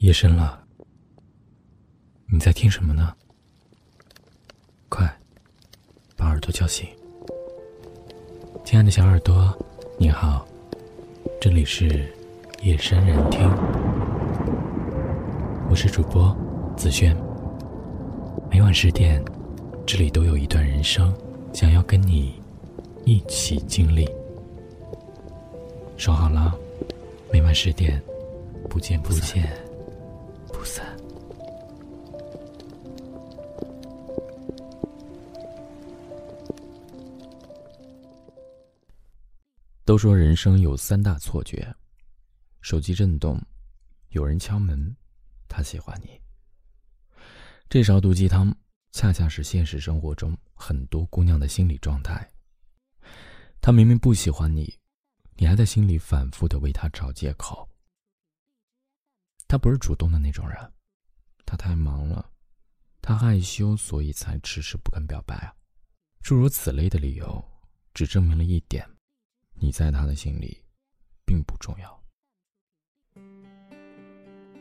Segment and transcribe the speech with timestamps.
[0.00, 0.62] 夜深了，
[2.26, 3.14] 你在听什么呢？
[4.90, 5.10] 快，
[6.14, 6.86] 把耳朵叫醒。
[8.62, 9.56] 亲爱的小耳朵，
[9.98, 10.46] 你好，
[11.40, 12.14] 这里是
[12.62, 13.48] 夜深人听，
[15.70, 16.36] 我是主播
[16.76, 17.16] 子轩。
[18.50, 19.24] 每晚十点，
[19.86, 21.12] 这里都有一段人生，
[21.54, 22.38] 想要跟你
[23.06, 24.06] 一起经历。
[25.96, 26.54] 说好了，
[27.32, 28.00] 每晚十点，
[28.68, 29.65] 不见不见。
[39.86, 41.72] 都说人生有三大错觉：
[42.60, 43.40] 手机震动，
[44.08, 44.96] 有人敲门，
[45.46, 46.20] 他喜欢你。
[47.68, 48.52] 这勺毒鸡汤，
[48.90, 52.28] 恰恰是现实生活中很多姑娘的心理状态。
[53.60, 54.76] 他明明不喜欢你，
[55.36, 57.68] 你还在心里反复的为他找借口。
[59.46, 60.72] 他不是主动的那种人，
[61.44, 62.28] 他太忙了，
[63.00, 65.54] 他害羞，所以才迟迟不肯表白啊。
[66.22, 67.40] 诸如此类的理由，
[67.94, 68.84] 只证明了一点。
[69.58, 70.56] 你在他的心里，
[71.24, 71.98] 并不重要。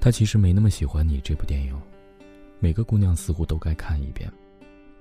[0.00, 1.80] 他其实没那么喜欢你这部电影，
[2.58, 4.30] 每个姑娘似乎都该看一遍，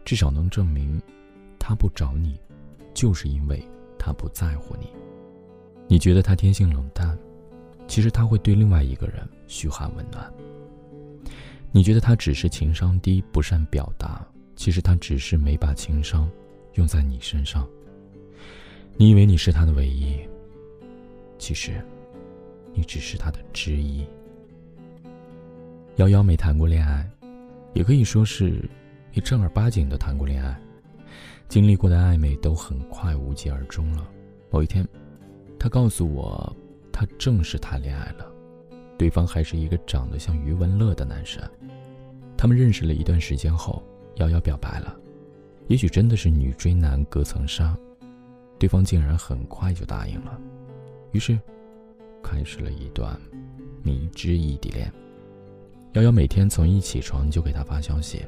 [0.05, 1.01] 至少能证明，
[1.59, 2.39] 他不找你，
[2.93, 3.61] 就是因为
[3.97, 4.87] 他不在乎你。
[5.87, 7.17] 你觉得他天性冷淡，
[7.87, 10.31] 其实他会对另外一个人嘘寒问暖。
[11.71, 14.25] 你觉得他只是情商低，不善表达，
[14.55, 16.29] 其实他只是没把情商
[16.75, 17.67] 用在你身上。
[19.01, 20.15] 你以为你是他的唯一，
[21.39, 21.83] 其实，
[22.71, 24.05] 你只是他的之一。
[25.95, 27.09] 瑶瑶没谈过恋爱，
[27.73, 28.63] 也可以说是，
[29.11, 30.55] 你正儿八经的谈过恋爱，
[31.49, 34.07] 经历过的暧昧都很快无疾而终了。
[34.51, 34.87] 某一天，
[35.57, 36.55] 他告诉我，
[36.91, 38.31] 他正式谈恋爱了，
[38.99, 41.41] 对方还是一个长得像余文乐的男生。
[42.37, 43.81] 他们认识了一段时间后，
[44.17, 44.95] 瑶瑶表白了，
[45.69, 47.75] 也许真的是女追男隔层纱。
[48.61, 50.39] 对方竟然很快就答应了，
[51.13, 51.35] 于是，
[52.21, 53.19] 开始了一段
[53.81, 54.93] 迷之异地恋。
[55.93, 58.23] 瑶瑶每天从一起床就给他发消息，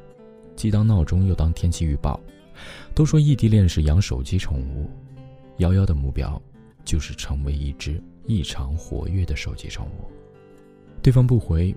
[0.56, 2.18] 既当闹钟又当天气预报。
[2.96, 4.90] 都说异地恋是养手机宠物，
[5.58, 6.42] 瑶瑶的目标
[6.84, 10.10] 就是成为一只异常活跃的手机宠物。
[11.00, 11.72] 对方不回，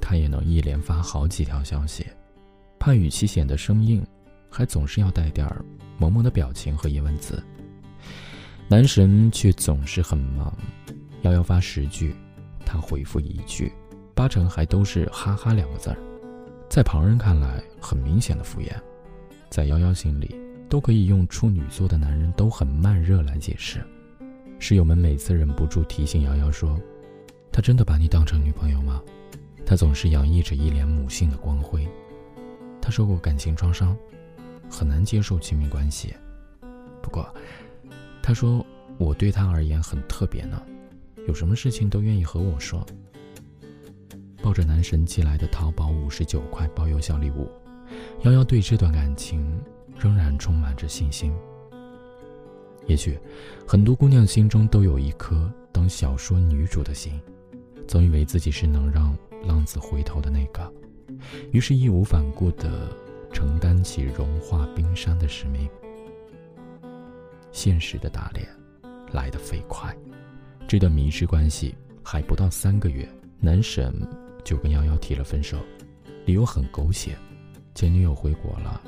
[0.00, 2.06] 他也能一连发好几条消息，
[2.78, 4.02] 怕语气显得生硬，
[4.48, 5.62] 还总是要带点儿
[5.98, 7.44] 萌萌的表情和疑问字。
[8.70, 10.54] 男神却总是很忙，
[11.22, 12.14] 瑶瑶发十句，
[12.66, 13.72] 他回复一句，
[14.14, 15.96] 八成还都是“哈哈”两个字儿，
[16.68, 18.70] 在旁人看来很明显的敷衍，
[19.48, 23.82] 在瑶瑶心里都可以用处女座的男人都很慢热来解释。
[24.58, 26.78] 室友们每次忍不住提醒瑶瑶说
[27.50, 29.00] ：“他真的把你当成女朋友吗？”
[29.64, 31.88] 他总是洋溢着一脸母性的光辉。
[32.82, 33.96] 他受过感情创伤，
[34.68, 36.14] 很难接受亲密关系。
[37.00, 37.26] 不过。
[38.28, 38.62] 他说
[39.00, 40.60] ：“我对他而言很特别呢，
[41.26, 42.84] 有什么事情都愿意和我说。”
[44.44, 47.50] 抱着男神寄来的淘宝五十九块包邮小礼物，
[48.24, 49.58] 瑶瑶对这段感情
[49.98, 51.32] 仍然充满着信心。
[52.86, 53.18] 也许，
[53.66, 57.18] 很多姑娘心中都有一颗当小说女主的心，
[57.86, 60.70] 总以为自己是能让浪子回头的那个，
[61.50, 62.94] 于是义无反顾地
[63.32, 65.66] 承担起融化冰山的使命。
[67.58, 68.46] 现实的打脸
[69.10, 69.92] 来得飞快，
[70.68, 71.74] 这段迷之关系
[72.04, 73.04] 还不到三个月，
[73.40, 73.92] 男神
[74.44, 75.58] 就跟瑶瑶提了分手，
[76.24, 77.18] 理由很狗血，
[77.74, 78.80] 前女友回国了。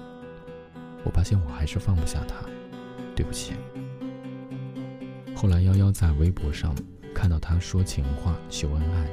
[1.03, 2.49] 我发现我还是放不下他，
[3.17, 3.55] 对不起。
[5.35, 6.73] 后来瑶瑶在微博上
[7.13, 9.11] 看到他说情话秀恩爱，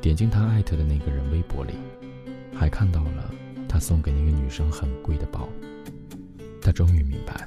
[0.00, 1.74] 点进他艾特的那个人微博里，
[2.54, 3.30] 还看到了
[3.68, 5.46] 他送给那个女生很贵的包，
[6.62, 7.46] 他终于明白。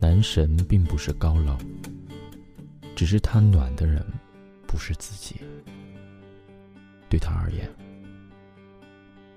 [0.00, 1.58] 男神并不是高冷，
[2.96, 4.02] 只是他暖的人
[4.66, 5.36] 不是自己。
[7.10, 7.68] 对他而言，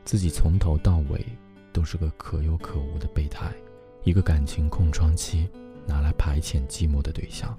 [0.06, 1.26] 自己从头到尾
[1.74, 3.54] 都是个可有可无的备胎，
[4.06, 5.50] 一个感情空窗期
[5.86, 7.54] 拿来排遣寂寞的对象。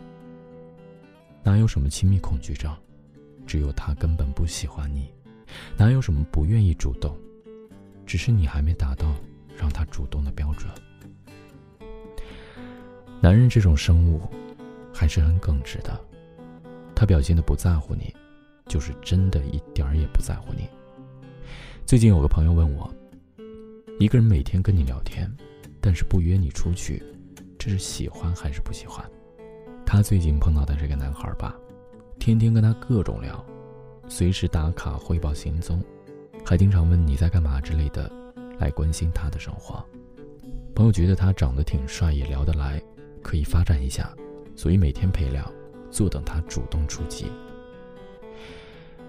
[1.42, 2.74] 哪有什么亲密恐惧症？
[3.46, 5.12] 只有他根本不喜欢你。
[5.76, 7.14] 哪有什么不愿意主动？
[8.06, 9.14] 只是你还没达到
[9.58, 10.72] 让他主动的标准。
[13.24, 14.20] 男人这种生物，
[14.92, 15.98] 还是很耿直的。
[16.94, 18.14] 他表现的不在乎你，
[18.66, 20.68] 就是真的一点儿也不在乎你。
[21.86, 22.94] 最近有个朋友问我，
[23.98, 25.26] 一个人每天跟你聊天，
[25.80, 27.02] 但是不约你出去，
[27.58, 29.02] 这是喜欢还是不喜欢？
[29.86, 31.56] 他最近碰到的这个男孩吧，
[32.18, 33.42] 天天跟他各种聊，
[34.06, 35.82] 随时打卡汇报行踪，
[36.44, 38.12] 还经常问你在干嘛之类的，
[38.58, 39.82] 来关心他的生活。
[40.74, 42.82] 朋友觉得他长得挺帅，也聊得来，
[43.24, 44.14] 可以发展一下，
[44.54, 45.50] 所以每天陪聊，
[45.90, 47.26] 坐等他主动出击。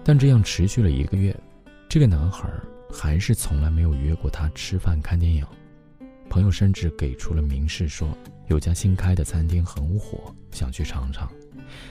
[0.02, 1.38] 但这样持续了一个月，
[1.88, 2.48] 这个男孩
[2.90, 5.46] 还是从来没有约过他吃饭看电影。
[6.30, 8.16] 朋友甚至给出了明示，说
[8.48, 11.30] 有家新开的餐厅很火，想去尝尝。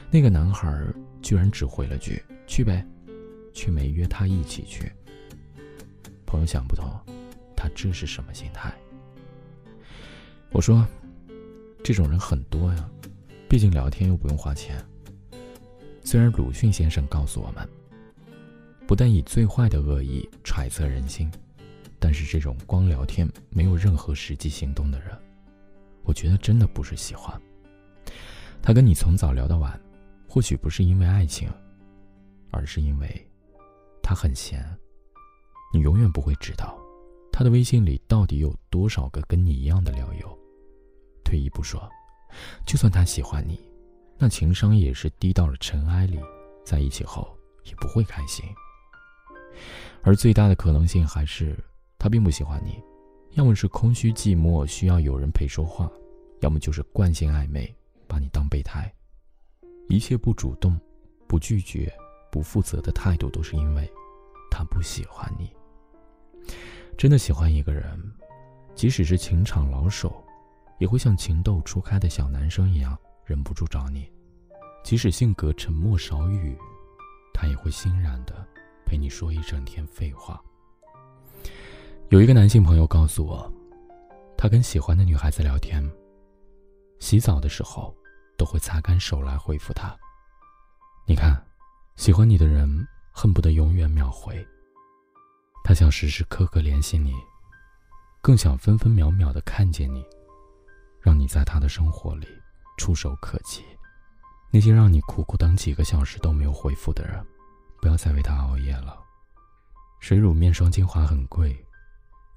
[0.10, 0.84] 那个男孩
[1.22, 2.86] 居然只回了句“去呗”，
[3.54, 4.92] 却没约他一起去。
[6.26, 6.90] 朋友想不通，
[7.56, 8.74] 他这是什么心态？
[10.52, 10.86] 我说，
[11.86, 12.90] 这种人很多呀，
[13.48, 14.84] 毕竟聊天又不用花钱。
[16.04, 17.70] 虽然鲁迅先生告诉我们，
[18.88, 21.32] 不但以最坏的恶意揣测人心，
[22.00, 25.16] 但是这种光聊天没有任何实际行动的人，
[26.02, 27.40] 我觉得真的不是喜欢。
[28.64, 29.80] 他跟你从早聊到晚，
[30.28, 31.48] 或许不是因为爱情，
[32.50, 33.28] 而是因为
[34.02, 34.66] 他很闲。
[35.72, 36.76] 你永远不会知道，
[37.32, 40.36] 他的微信里到底有多少个跟你一样的聊友。
[41.26, 41.90] 退一步说，
[42.66, 43.60] 就算他喜欢你，
[44.18, 46.18] 那情商也是低到了尘埃里，
[46.64, 48.46] 在一起后也不会开心。
[50.04, 51.58] 而最大的可能性还是
[51.98, 52.82] 他并不喜欢你，
[53.32, 55.92] 要么是空虚寂寞需要有人陪说话，
[56.42, 57.76] 要么就是惯性暧昧
[58.08, 58.94] 把你当备胎。
[59.88, 60.80] 一切不主动、
[61.28, 61.92] 不拒绝、
[62.32, 63.92] 不负责的态度，都是因为
[64.50, 65.52] 他不喜欢你。
[66.98, 68.00] 真的喜欢一个人，
[68.74, 70.25] 即使是情场老手。
[70.78, 74.12] 也会像情窦初开的小男生一样忍不住找你，
[74.84, 76.58] 即使性格沉默少语，
[77.34, 78.46] 他也会欣然的
[78.86, 80.42] 陪你说一整天废话。
[82.10, 83.52] 有一个男性朋友告诉我，
[84.38, 85.84] 他跟喜欢的女孩子聊天，
[87.00, 87.96] 洗澡的时候
[88.38, 89.96] 都会擦干手来回复她。
[91.08, 91.42] 你看，
[91.96, 92.70] 喜欢你的人
[93.12, 94.46] 恨不得永远秒回，
[95.64, 97.14] 他想时时刻刻联系你，
[98.22, 100.06] 更想分分秒秒的看见你。
[101.06, 102.28] 让你在他的生活里
[102.78, 103.64] 触手可及。
[104.50, 107.24] 那些让你苦苦等几个小时都没有回复的人，
[107.80, 108.98] 不要再为他熬夜了。
[110.00, 111.56] 水乳面霜精华很贵，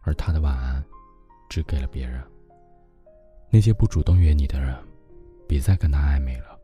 [0.02, 0.84] 而他的晚安
[1.48, 2.22] 只给了别人。
[3.48, 4.76] 那些不主动约你的人，
[5.48, 6.58] 别再跟他暧昧了。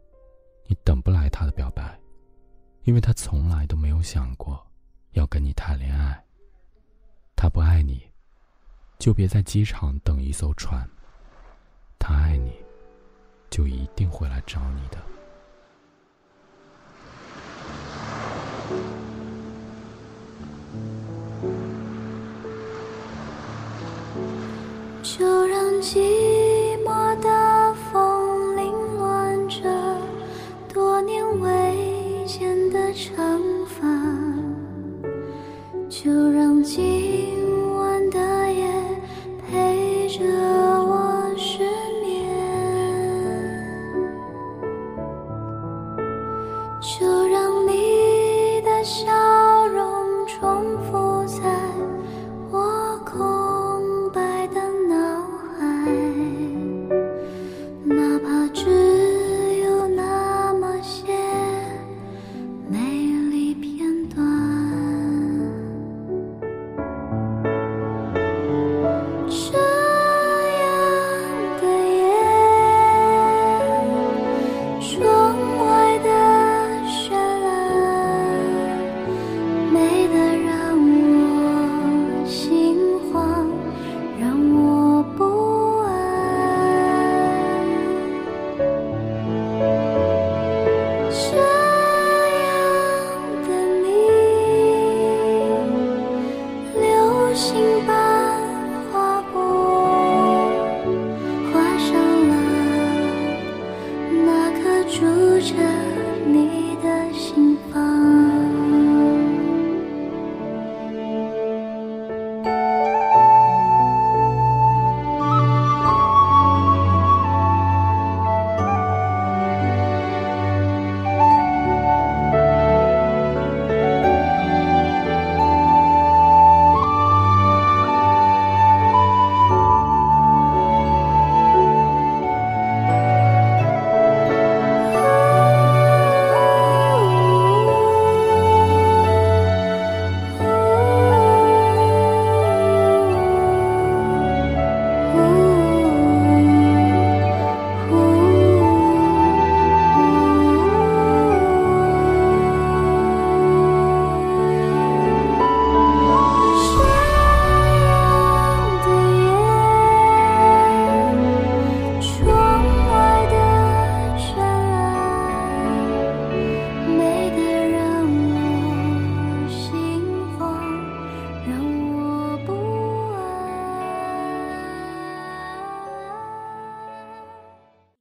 [0.66, 1.98] 你等不来他的表白，
[2.82, 4.62] 因为他从来都没有想过
[5.12, 6.22] 要跟你谈恋爱。
[7.34, 8.06] 他不爱你，
[8.98, 10.86] 就别在机场等一艘船。
[12.06, 12.52] 他爱你，
[13.48, 14.98] 就一定会来找你的。
[25.02, 26.23] 就让寂